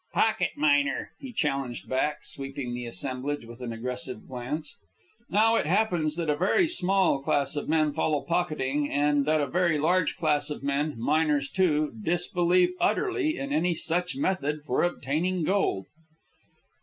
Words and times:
"Pocket 0.13 0.49
miner," 0.55 1.11
he 1.19 1.31
challenged 1.31 1.87
back, 1.87 2.25
sweeping 2.25 2.73
the 2.73 2.87
assemblage 2.87 3.45
with 3.45 3.61
an 3.61 3.71
aggressive 3.71 4.27
glance. 4.27 4.75
Now, 5.29 5.53
it 5.57 5.67
happens 5.67 6.15
that 6.15 6.27
a 6.27 6.35
very 6.35 6.67
small 6.67 7.21
class 7.21 7.55
of 7.55 7.69
men 7.69 7.93
follow 7.93 8.21
pocketing, 8.23 8.89
and 8.89 9.27
that 9.27 9.41
a 9.41 9.45
very 9.45 9.77
large 9.77 10.15
class 10.17 10.49
of 10.49 10.63
men, 10.63 10.95
miners, 10.99 11.51
too, 11.51 11.93
disbelieve 12.03 12.71
utterly 12.79 13.37
in 13.37 13.53
any 13.53 13.75
such 13.75 14.15
method 14.15 14.61
or 14.67 14.81
obtaining 14.81 15.43
gold. 15.43 15.85